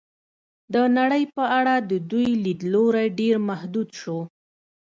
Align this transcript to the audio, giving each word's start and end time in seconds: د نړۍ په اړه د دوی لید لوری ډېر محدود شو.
د 0.73 0.75
نړۍ 0.97 1.23
په 1.35 1.43
اړه 1.59 1.75
د 1.89 1.91
دوی 2.11 2.29
لید 2.43 2.59
لوری 2.73 3.07
ډېر 3.19 3.35
محدود 3.49 3.89
شو. 3.99 4.19